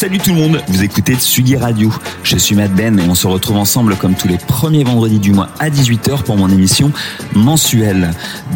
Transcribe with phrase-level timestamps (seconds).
[0.00, 1.92] Salut tout le monde, vous écoutez Tsugi Radio.
[2.22, 5.30] Je suis Matt Ben et on se retrouve ensemble comme tous les premiers vendredis du
[5.30, 6.90] mois à 18h pour mon émission
[7.34, 8.12] mensuelle.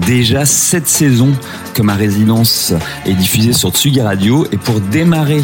[0.07, 1.35] Déjà cette saison
[1.75, 2.73] que ma résidence
[3.05, 5.43] est diffusée sur Tsugi Radio et pour démarrer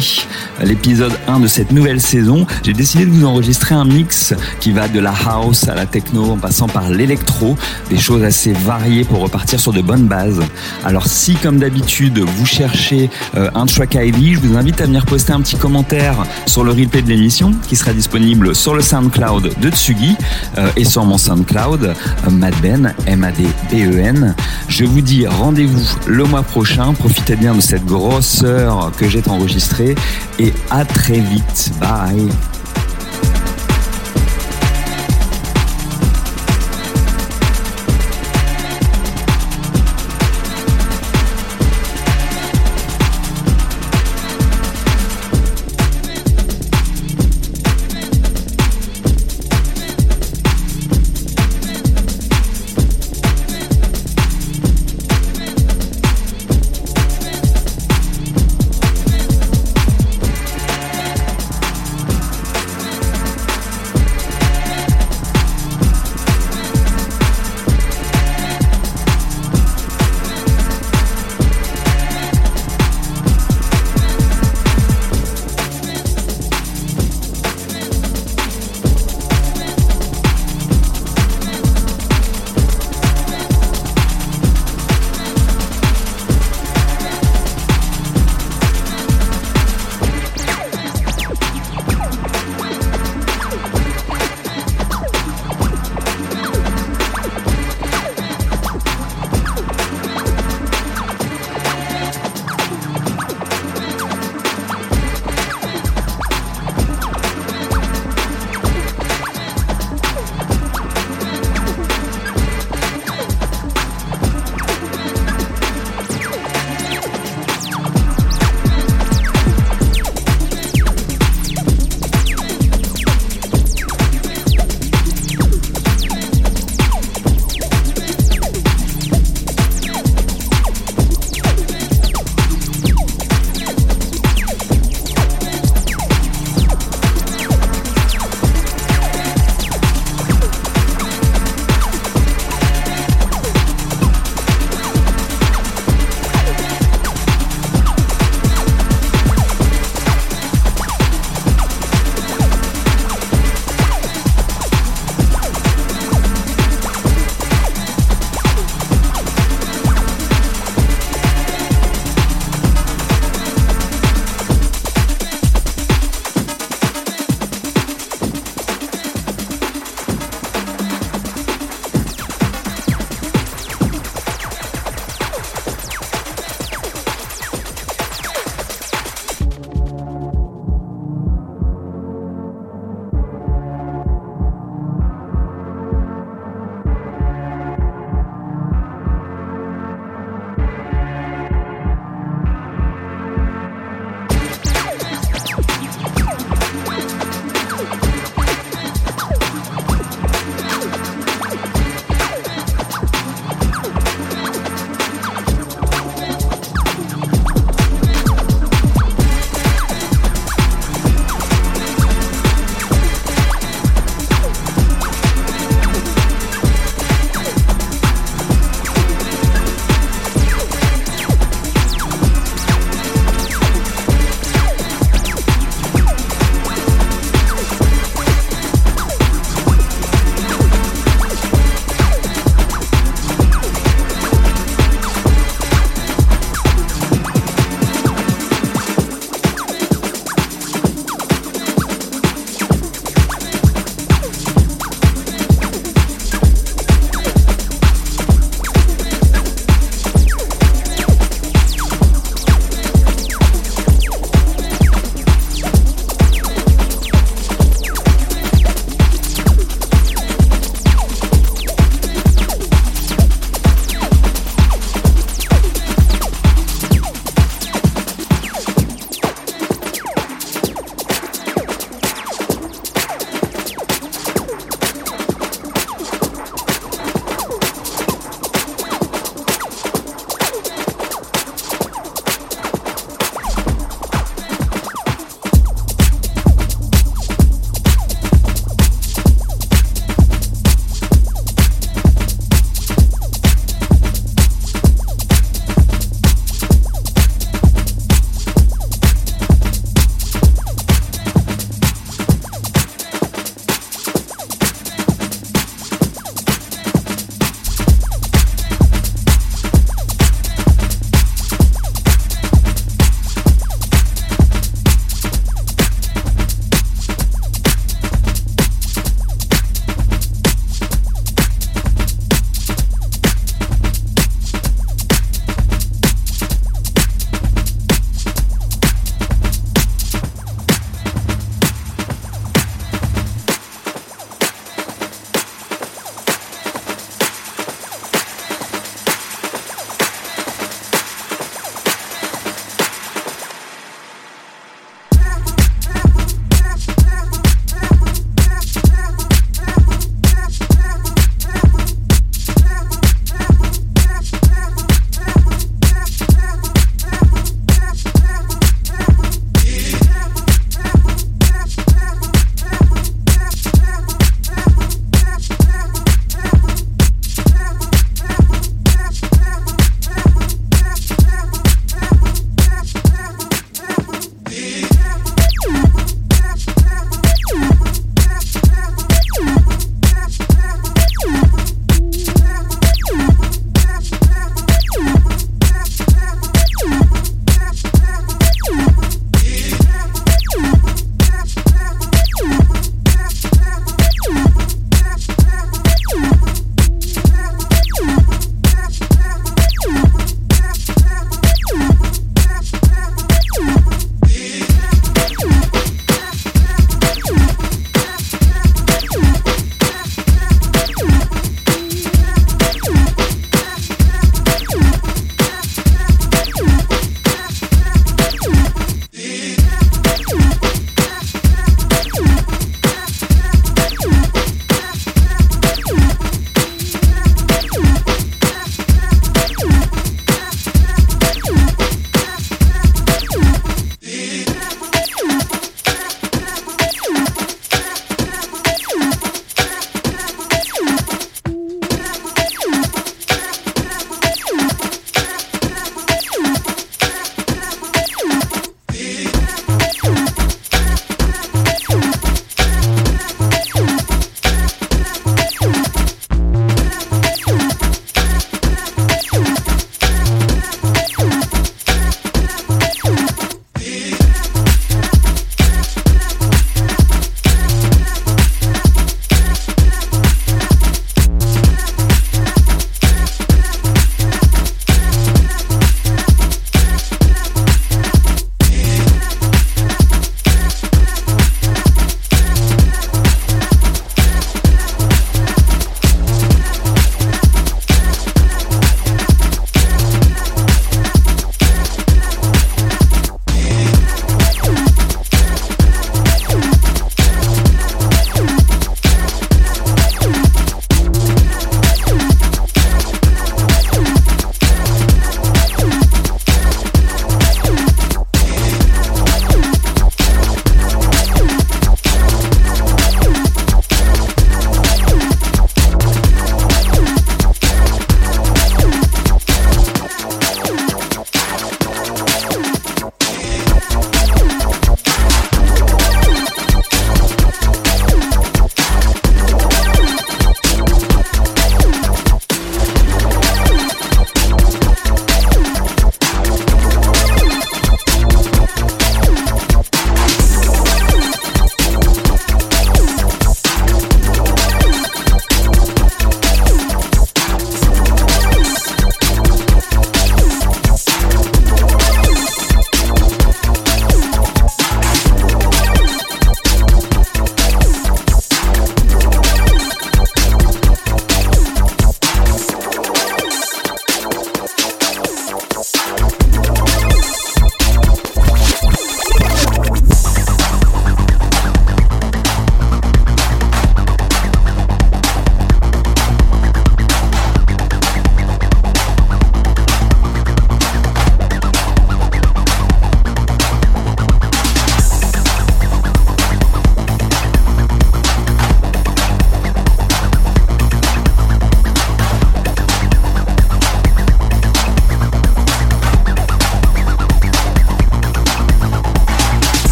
[0.63, 4.87] l'épisode 1 de cette nouvelle saison, j'ai décidé de vous enregistrer un mix qui va
[4.87, 7.55] de la house à la techno en passant par l'électro,
[7.91, 10.41] des choses assez variées pour repartir sur de bonnes bases.
[10.83, 15.05] Alors si comme d'habitude vous cherchez euh, un track ID, je vous invite à venir
[15.05, 15.90] poster un petit commentaire
[16.45, 20.15] sur le replay de l'émission qui sera disponible sur le SoundCloud de Tsugi
[20.57, 21.93] euh, et sur mon SoundCloud
[22.29, 24.35] Madben, M-A-D-B-E-N.
[24.69, 26.93] Je vous dis rendez-vous le mois prochain.
[26.93, 29.95] Profitez bien de cette grosse heure que j'ai enregistrée
[30.39, 31.71] et à très vite.
[31.79, 32.29] Bye.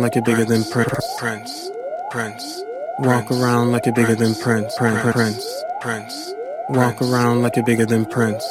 [0.00, 1.70] Like you're bigger than Prince, Prince,
[2.10, 2.62] Prince.
[2.98, 6.34] Walk around like you're bigger than Prince, Prince, Prince, Prince.
[6.68, 8.44] Walk around like you're bigger than Prince.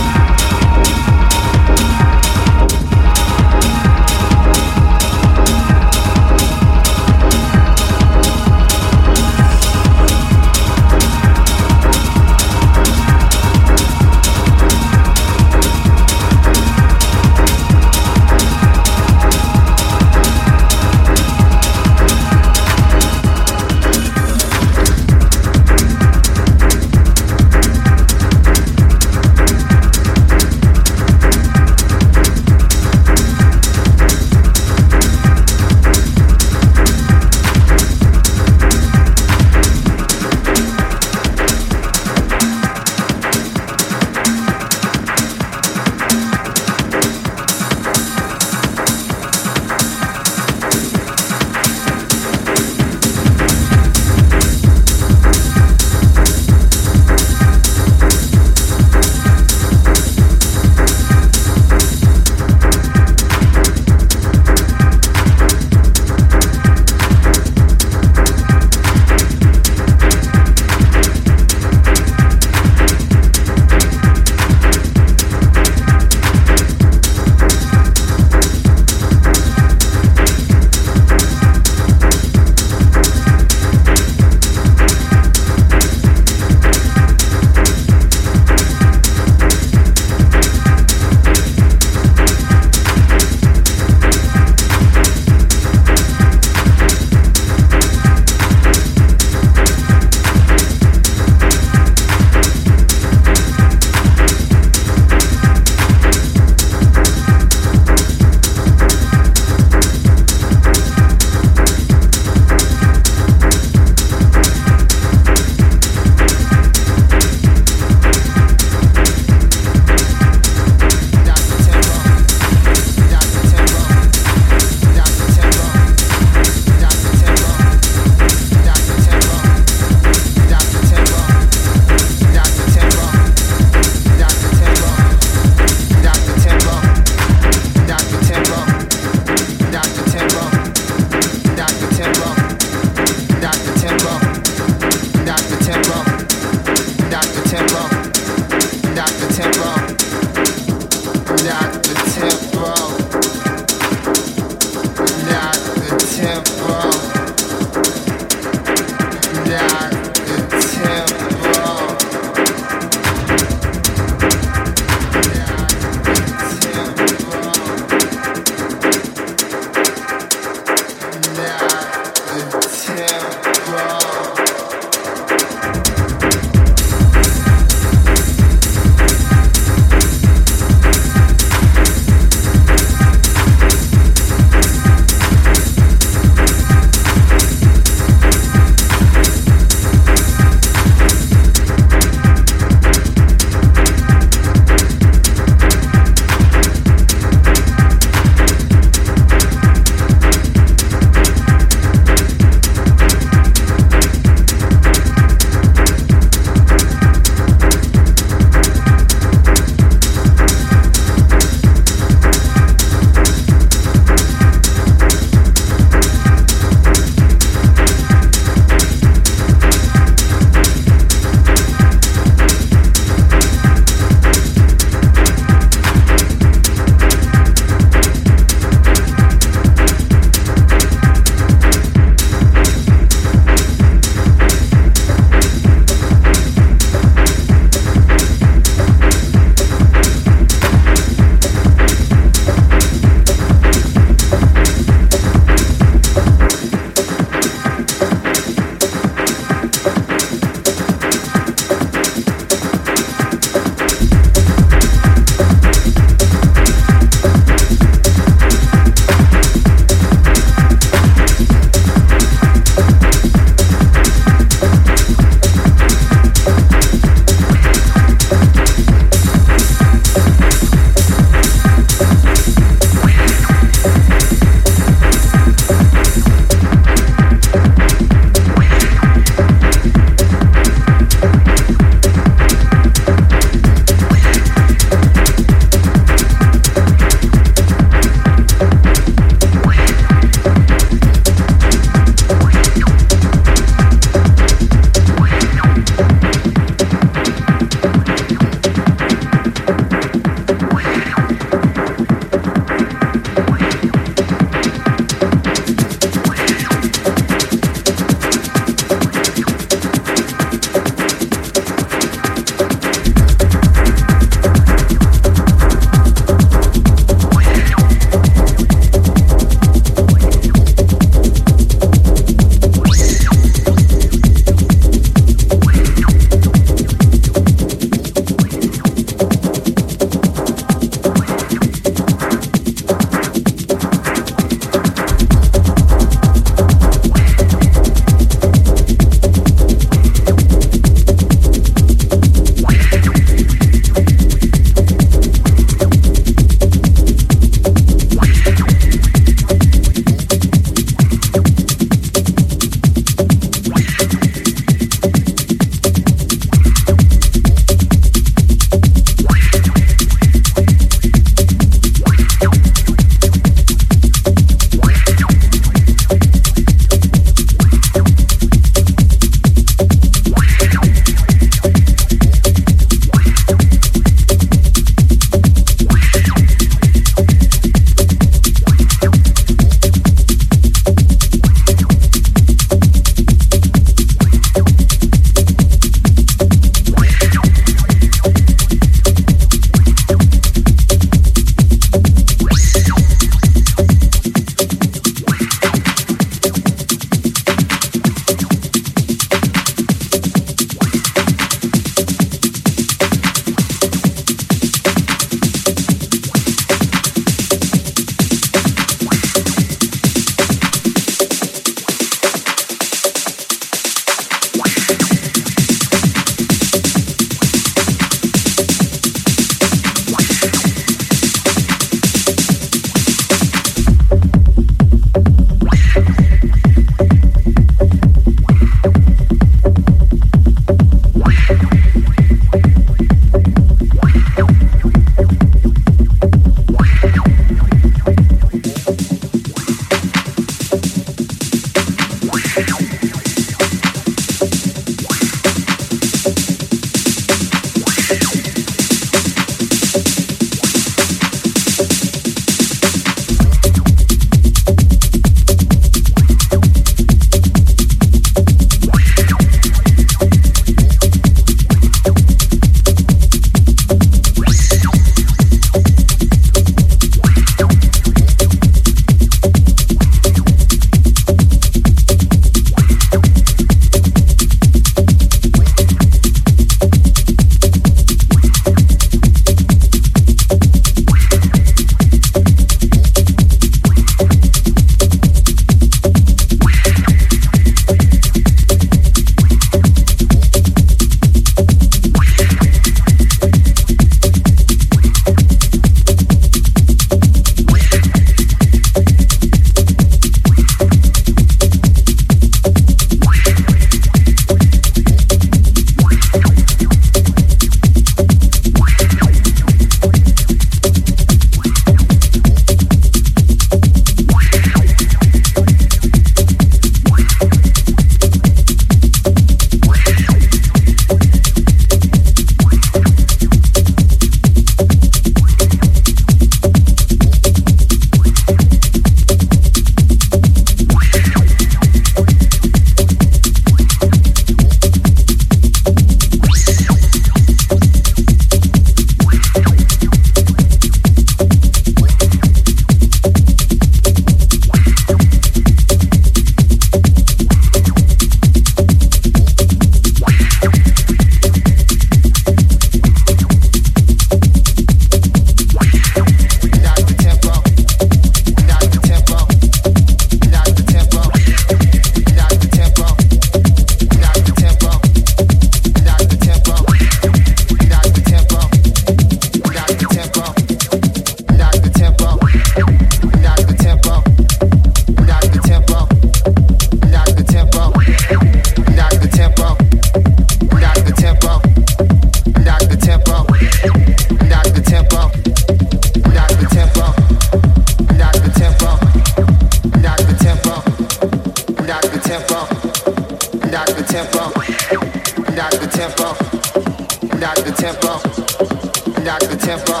[599.68, 600.00] Tempo,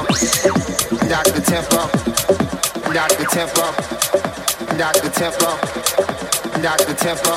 [1.12, 1.76] knock the tempo,
[2.88, 3.68] knock the tempo,
[4.78, 5.50] knock the tempo,
[6.62, 7.36] knock the tempo,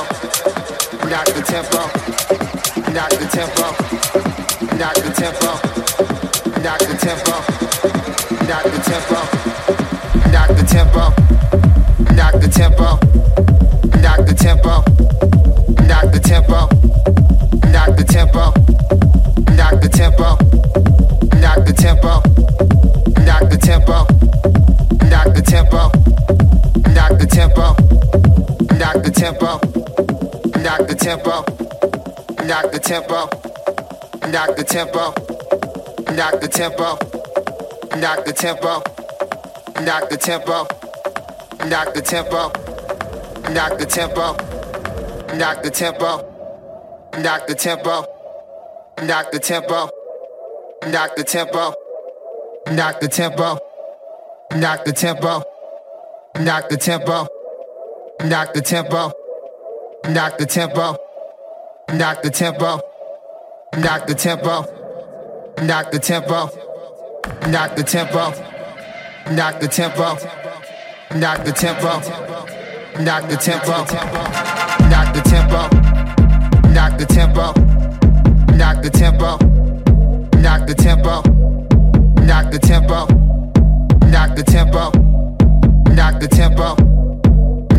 [1.12, 1.92] knock the tempo,
[2.96, 3.68] knock the tempo,
[4.80, 5.52] knock the tempo,
[6.64, 7.52] knock the tempo, knock the tempo,
[8.48, 9.20] knock the tempo,
[12.16, 12.96] knock the tempo,
[14.00, 14.80] knock the tempo,
[15.84, 16.70] knock the tempo,
[17.72, 18.51] knock the tempo,
[31.04, 33.28] knock the tempo.
[34.30, 35.12] Knock the tempo.
[36.12, 36.98] Knock the tempo.
[37.98, 38.84] Knock the tempo.
[39.82, 40.66] Knock the tempo.
[41.66, 42.52] Knock the tempo.
[43.50, 44.36] Knock the tempo.
[45.34, 46.14] Knock the tempo.
[47.18, 48.04] Knock the tempo.
[49.02, 49.84] Knock the tempo.
[50.86, 51.74] Knock the tempo.
[52.68, 53.60] Knock the tempo.
[54.56, 55.44] Knock the tempo.
[56.36, 57.28] Knock the tempo.
[58.24, 59.21] Knock the tempo.
[60.10, 60.98] Knock the tempo.
[61.94, 62.82] Knock the tempo
[63.78, 64.64] knock the tempo,
[82.26, 83.06] knock the tempo,
[84.10, 84.92] knock the tempo,
[85.96, 86.76] knock the tempo,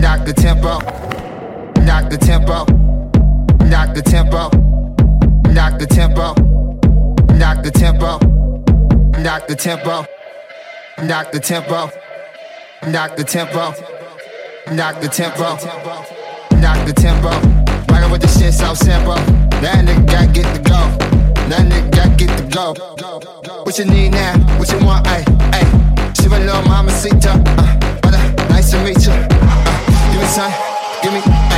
[0.00, 1.11] knock the tempo.
[17.92, 19.14] Rockin' with the shit so simple.
[19.60, 20.80] That nigga got get to go.
[21.48, 22.74] That nigga got get to go.
[23.64, 24.38] What you need now?
[24.58, 25.06] What you want?
[25.06, 26.12] Ay, ay.
[26.20, 27.32] She my little mama mamacita.
[27.58, 29.12] Uh, brother, nice to meet you.
[29.12, 30.52] Uh, give me some,
[31.02, 31.51] give me,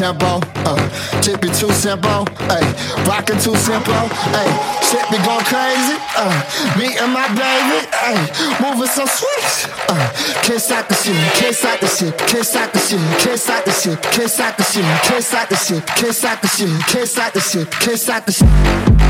[0.00, 0.40] tempo.
[0.64, 0.80] Uh,
[1.20, 2.24] it too simple.
[2.48, 2.64] Ay,
[3.06, 3.92] rockin' too simple.
[4.32, 4.48] Ay,
[4.80, 5.96] shit be going crazy.
[6.16, 6.32] Uh,
[6.78, 7.84] me and my baby.
[7.92, 8.16] Ay,
[8.62, 9.68] moving so sweet.
[9.88, 10.08] Uh,
[10.42, 11.14] can't stop the shit.
[11.36, 12.16] Can't stop the shit.
[12.16, 13.00] Can't stop the shit.
[13.20, 14.02] Can't stop the shit.
[14.02, 14.86] Can't stop the shit.
[15.04, 15.86] Can't stop the shit.
[15.86, 16.72] Can't stop the shit.
[16.88, 17.70] Can't stop the shit.
[17.70, 19.09] Can't stop the shit.